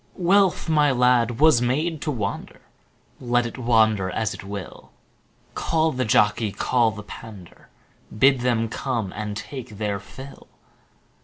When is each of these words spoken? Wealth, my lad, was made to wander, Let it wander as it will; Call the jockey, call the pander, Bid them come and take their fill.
Wealth, 0.17 0.67
my 0.67 0.89
lad, 0.91 1.39
was 1.39 1.61
made 1.61 2.01
to 2.01 2.09
wander, 2.09 2.61
Let 3.19 3.45
it 3.45 3.59
wander 3.59 4.09
as 4.09 4.33
it 4.33 4.43
will; 4.43 4.89
Call 5.53 5.91
the 5.91 6.05
jockey, 6.05 6.51
call 6.51 6.89
the 6.89 7.03
pander, 7.03 7.69
Bid 8.17 8.39
them 8.39 8.67
come 8.67 9.13
and 9.15 9.37
take 9.37 9.77
their 9.77 9.99
fill. 9.99 10.47